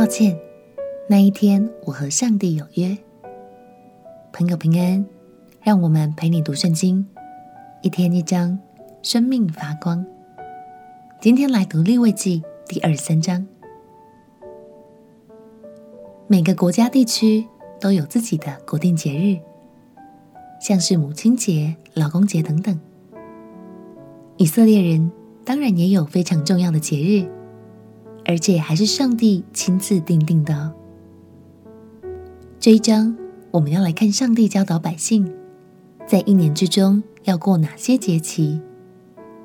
[0.00, 0.34] 抱歉，
[1.10, 2.96] 那一天我和上帝有约。
[4.32, 5.04] 朋友平安，
[5.62, 7.06] 让我们陪你读圣经，
[7.82, 8.58] 一天一章，
[9.02, 10.02] 生命发光。
[11.20, 13.46] 今天来读利未记第二三章。
[16.26, 17.46] 每个国家地区
[17.78, 19.38] 都有自己的国定节日，
[20.62, 22.80] 像是母亲节、老公节等等。
[24.38, 25.12] 以色列人
[25.44, 27.30] 当然也有非常重要的节日，
[28.24, 30.72] 而且还是上帝亲自定定的。
[32.58, 33.16] 这一章
[33.50, 35.32] 我们要来看上帝教导百姓，
[36.06, 38.60] 在一年之中要过哪些节期，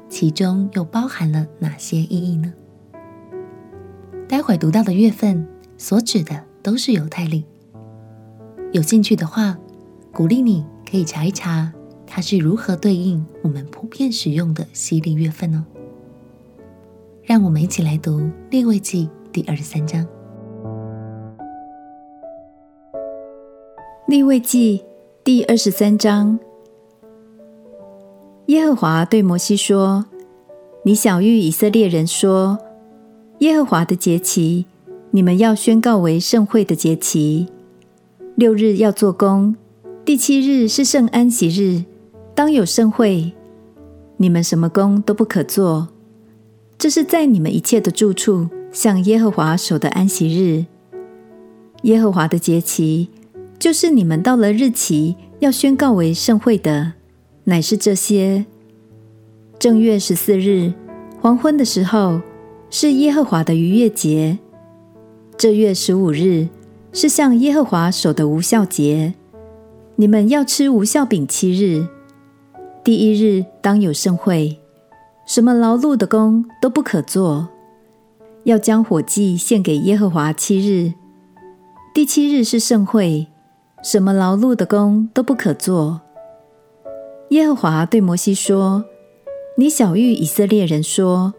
[0.10, 2.54] 其中又包含了哪些意义呢？
[4.28, 6.44] 待会读到的月份所指的。
[6.66, 7.46] 都是犹太历。
[8.72, 9.56] 有兴趣的话，
[10.12, 11.72] 鼓励你可以查一查，
[12.08, 15.64] 它是如何对应我们普遍使用的西历月份哦。
[17.26, 18.20] 让我们一起来读
[18.52, 20.00] 《列位记》第二十三章。
[24.06, 24.78] 《列位记》
[25.24, 26.38] 第二十三章，
[28.46, 30.06] 耶和华对摩西说
[30.86, 32.60] ：“你晓諭以色列人说，
[33.40, 34.66] 耶和华的节期。”
[35.10, 37.48] 你们要宣告为盛会的节期，
[38.36, 39.56] 六日要做工，
[40.04, 41.86] 第七日是圣安息日，
[42.36, 43.32] 当有盛会。
[44.18, 45.88] 你们什么工都不可做，
[46.78, 50.66] 这是在你们一切的住处向耶和华守的安息日。
[51.84, 53.10] 耶和华的节期，
[53.58, 56.94] 就是你们到了日期要宣告为圣会的，
[57.46, 58.46] 乃是这些：
[59.58, 60.74] 正月十四日
[61.22, 62.22] 黄昏的时候，
[62.70, 64.40] 是耶和华的逾越节。
[65.38, 66.48] 这月十五日
[66.92, 69.14] 是向耶和华守的无酵节，
[69.96, 71.88] 你们要吃无酵饼七日。
[72.84, 74.58] 第一日当有圣会，
[75.26, 77.50] 什么劳碌的工都不可做，
[78.44, 80.94] 要将火祭献给耶和华七日。
[81.96, 83.26] 第七日是盛会，
[83.82, 86.02] 什么劳碌的工都不可做。
[87.30, 88.86] 耶和华对摩西说
[89.58, 91.34] ：“你晓諭以色列人说，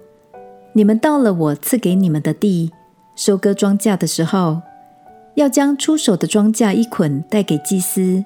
[0.73, 2.73] 你们到了我赐给你们的地。”
[3.15, 4.61] 收割庄稼的时候，
[5.37, 8.25] 要将出手的庄稼一捆带给祭司，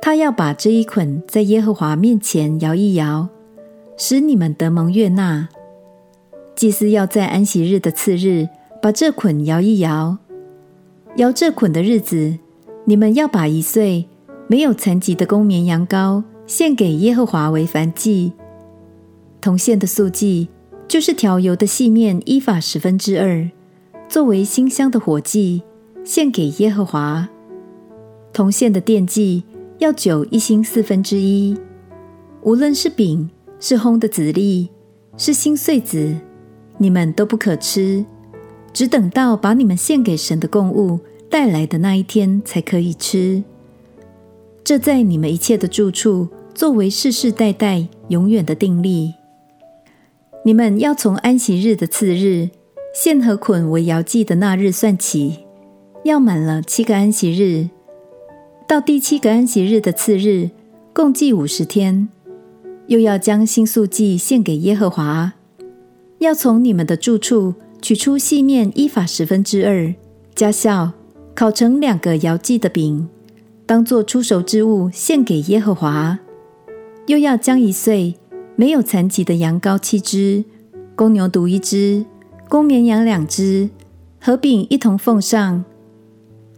[0.00, 3.28] 他要把这一捆在耶和华面前摇一摇，
[4.02, 5.46] 使你们得蒙悦纳。
[6.56, 8.48] 祭司要在安息日的次日
[8.80, 10.16] 把这捆摇一摇，
[11.16, 12.38] 摇这捆的日子，
[12.86, 14.08] 你们要把一岁
[14.46, 18.32] 没有残疾的公绵羊羔献给耶和华为燔祭。
[19.38, 20.48] 铜线的素祭
[20.88, 23.46] 就是调油的细面依法十分之二。
[24.08, 25.62] 作为馨香的火祭，
[26.04, 27.28] 献给耶和华。
[28.32, 29.44] 铜线的奠祭
[29.76, 31.54] 要酒一星四分之一。
[32.40, 33.28] 无论是饼，
[33.60, 34.70] 是烘的子粒，
[35.16, 36.16] 是新穗子，
[36.78, 38.04] 你们都不可吃，
[38.72, 40.98] 只等到把你们献给神的供物
[41.28, 43.44] 带来的那一天才可以吃。
[44.64, 49.14] 这在你们一切的住处，作为世世代代永远的定例。
[50.44, 52.50] 你们要从安息日的次日。
[52.92, 55.46] 献和捆为摇祭的那日算起，
[56.02, 57.68] 要满了七个安息日，
[58.66, 60.50] 到第七个安息日的次日，
[60.92, 62.08] 共计五十天。
[62.90, 65.34] 又要将新素祭献给耶和华，
[66.18, 69.94] 要从你们的住处取出细面伊法十分之二，
[70.34, 70.90] 加酵，
[71.32, 73.08] 烤成两个摇祭的饼，
[73.64, 76.18] 当作出熟之物献给耶和华。
[77.06, 78.16] 又要将一岁
[78.56, 80.44] 没有残疾的羊羔七只，
[80.96, 82.04] 公牛犊一只。
[82.48, 83.70] 公绵羊两只，
[84.18, 85.64] 和饼一同奉上。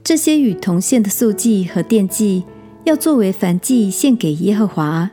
[0.03, 2.45] 这些与铜线的素祭和奠祭，
[2.85, 5.11] 要作为燔祭献给耶和华，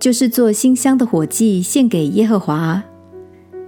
[0.00, 2.82] 就是做馨香的火祭献给耶和华。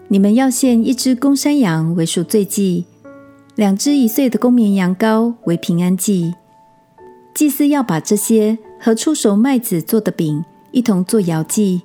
[0.09, 2.87] 你们要献一只公山羊为赎罪祭，
[3.55, 6.35] 两只一岁的公绵羊羔为平安祭。
[7.35, 11.83] 祭司要把这些和初熟麦子做的饼一同做摇祭，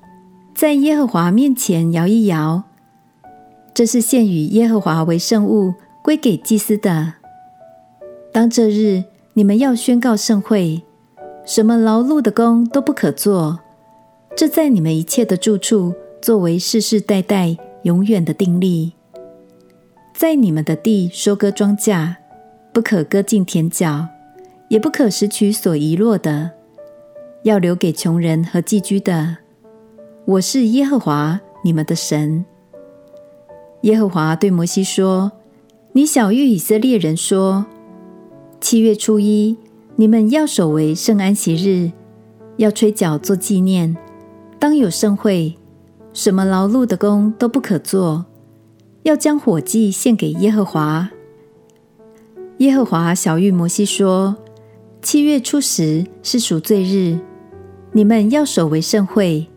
[0.56, 2.64] 在耶和华面前摇一摇。
[3.74, 7.14] 这是献与耶和华为圣物，归给祭司的。
[8.32, 9.04] 当这日，
[9.34, 10.84] 你们要宣告盛会，
[11.46, 13.60] 什么劳碌的工都不可做。
[14.38, 18.94] 这在你们一切的住处，作为世世代代永远的定例。
[20.14, 22.14] 在你们的地收割庄稼，
[22.72, 24.08] 不可割尽田角，
[24.68, 26.52] 也不可拾取所遗落的，
[27.42, 29.38] 要留给穷人和寄居的。
[30.26, 32.46] 我是耶和华你们的神。
[33.82, 35.32] 耶和华对摩西说
[35.94, 37.66] ：“你晓諭以色列人说，
[38.62, 39.58] 七月初一，
[39.96, 41.92] 你们要守为圣安息日，
[42.58, 43.98] 要吹角做纪念。
[44.60, 45.56] 当有盛会，
[46.14, 48.26] 什么劳碌的工都不可做，
[49.04, 51.10] 要将火祭献给耶和华。
[52.58, 54.36] 耶和华晓諭摩西说
[55.00, 57.20] ：“七月初十是赎罪日，
[57.92, 59.48] 你们要守为盛会，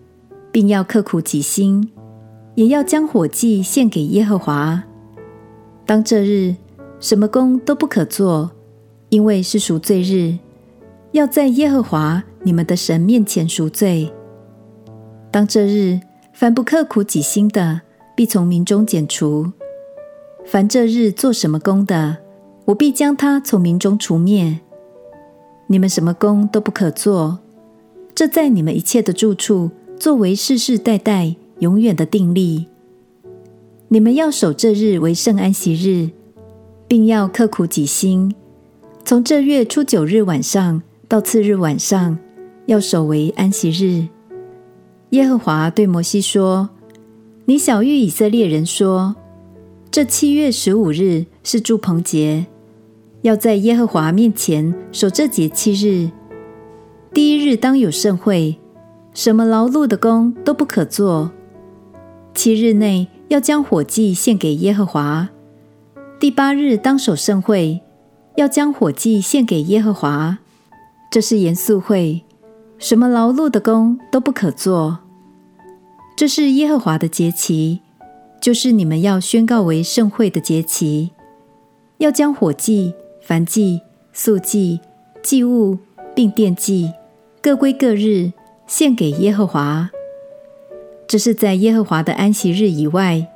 [0.52, 1.90] 并要刻苦己心，
[2.54, 4.82] 也要将火祭献给耶和华。
[5.86, 6.54] 当这日，
[7.00, 8.50] 什么工都不可做，
[9.08, 10.36] 因为是赎罪日，
[11.12, 14.12] 要在耶和华你们的神面前赎罪。
[15.30, 16.00] 当这日，
[16.32, 17.82] 凡不刻苦己心的，
[18.14, 19.52] 必从民中剪除；
[20.44, 22.18] 凡这日做什么工的，
[22.66, 24.60] 我必将他从民中除灭。
[25.68, 27.38] 你们什么工都不可做，
[28.14, 32.66] 这在你们一切的住处，作为世世代代永远的定例。
[33.88, 36.10] 你们要守这日为圣安息日。
[36.90, 38.34] 并要刻苦己心，
[39.04, 42.18] 从这月初九日晚上到次日晚上，
[42.66, 44.08] 要守为安息日。
[45.10, 46.70] 耶和华对摩西说
[47.46, 49.16] ：“你晓諭以色列人说，
[49.90, 52.46] 这七月十五日是祝棚节，
[53.22, 56.10] 要在耶和华面前守这节七日。
[57.12, 58.56] 第一日当有盛会，
[59.12, 61.32] 什么劳碌的工都不可做。
[62.32, 65.28] 七日内要将火祭献给耶和华。”
[66.20, 67.80] 第八日当守盛会，
[68.36, 70.38] 要将火祭献给耶和华。
[71.10, 72.22] 这是严肃会，
[72.80, 74.98] 什么劳碌的工都不可做。
[76.16, 77.80] 这是耶和华的节期，
[78.40, 81.10] 就是你们要宣告为圣会的节期。
[81.98, 82.94] 要将火祭、
[83.24, 83.82] 燔祭、
[84.14, 84.80] 素祭、
[85.22, 85.78] 祭物，
[86.14, 86.90] 并奠祭，
[87.42, 88.32] 各归各日，
[88.66, 89.90] 献给耶和华。
[91.06, 93.28] 这是在耶和华的安息日以外。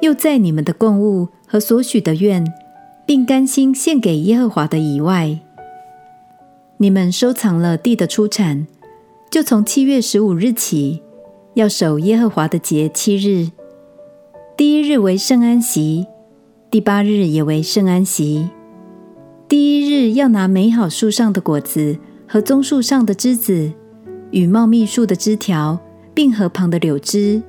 [0.00, 2.44] 又在你们的供物和所许的愿，
[3.06, 5.38] 并甘心献给耶和华的以外，
[6.76, 8.66] 你们收藏了地的出产，
[9.34, 11.02] 就从七月十五日起，
[11.54, 13.50] 要守耶和华的节七日。
[14.56, 16.06] 第一日为圣安息，
[16.70, 18.48] 第八日也为圣安息。
[19.48, 21.98] 第一日要拿美好树上的果子
[22.28, 23.72] 和棕树上的枝子，
[24.30, 25.80] 与茂密树的枝条，
[26.14, 27.42] 并河旁的柳枝。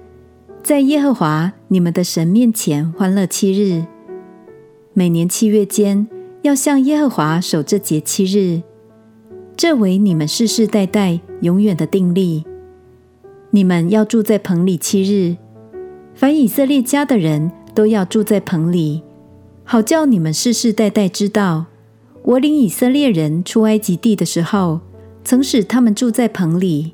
[0.63, 3.85] 在耶和华你们的神面前欢乐七日，
[4.95, 6.07] 每年七月间
[6.41, 8.63] 要向耶和华守这节七日，
[9.57, 12.45] 这为你们世世代代永远的定例。
[13.51, 15.37] 你们要住在棚里七日，
[16.13, 19.01] 凡以色列家的人都要住在棚里，
[19.63, 21.67] 好叫你们世世代代知道，
[22.23, 24.81] 我领以色列人出埃及地的时候，
[25.23, 26.93] 曾使他们住在棚里。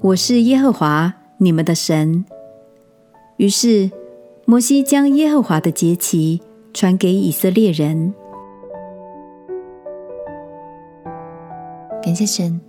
[0.00, 2.24] 我是耶和华你们的神。
[3.36, 3.90] 于是，
[4.46, 6.40] 摩西将耶和华的节期
[6.72, 8.14] 传给以色列人。
[12.06, 12.60] 感谢神，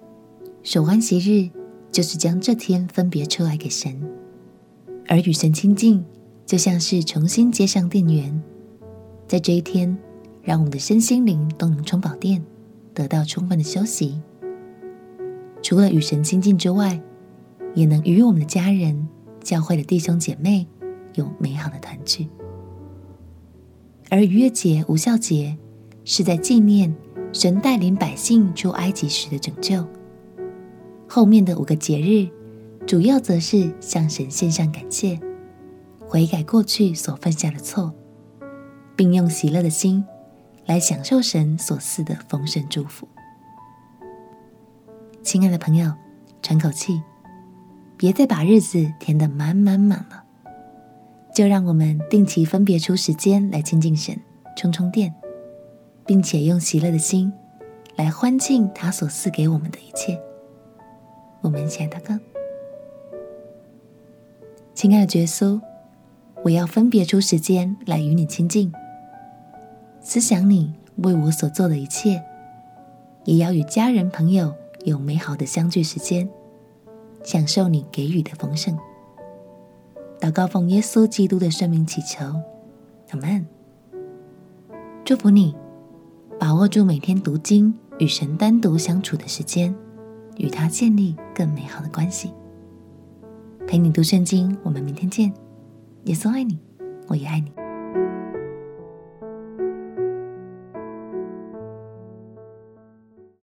[0.64, 1.48] 守安息日
[1.92, 3.96] 就是将这天分别出来给神，
[5.08, 6.04] 而与神亲近，
[6.44, 8.42] 就像是重新接上电源，
[9.28, 9.96] 在这一天，
[10.42, 12.44] 让我们的身心灵都能充饱电，
[12.96, 14.20] 得到充分的休息。
[15.62, 17.00] 除了与神亲近之外，
[17.76, 19.08] 也能与我们的家人。
[19.44, 20.66] 教会的弟兄姐妹
[21.14, 22.28] 有美好的团聚，
[24.10, 25.56] 而逾越节、无效节
[26.04, 26.96] 是在纪念
[27.38, 29.86] 神带领百姓出埃及时的拯救。
[31.08, 32.28] 后面的五个节日，
[32.88, 35.20] 主要则是向神献上感谢，
[36.00, 37.94] 悔改过去所犯下的错，
[38.96, 40.04] 并用喜乐的心
[40.66, 43.08] 来享受神所赐的丰盛祝福。
[45.22, 45.94] 亲爱的朋友，
[46.42, 47.00] 喘口气。
[47.98, 50.24] 别再把日子填得满满满了，
[51.36, 54.20] 就让我们定期分别出时间来亲近神，
[54.56, 55.14] 充充电，
[56.08, 57.32] 并且用喜乐的心
[57.98, 60.20] 来欢庆他所赐给我们的一切。
[61.42, 62.18] 我们一起来祷告：
[64.74, 65.62] 亲爱的耶稣，
[66.44, 68.74] 我要分别出时间来与你亲近，
[70.02, 72.24] 思想你为我所做的一切，
[73.26, 76.28] 也要与家人朋友有美好的相聚时间。
[77.24, 78.78] 享受你给予的丰盛。
[80.18, 82.24] 祷告奉耶稣基督的圣名祈求，
[83.10, 83.46] 阿门。
[85.04, 85.54] 祝福你，
[86.40, 89.74] 把握住每天读经与神单独相处的时间，
[90.38, 92.32] 与他建立更美好的关系。
[93.66, 95.34] 陪你读圣经，我们明天见。
[96.04, 96.60] 耶稣爱你，
[97.08, 97.52] 我也爱你。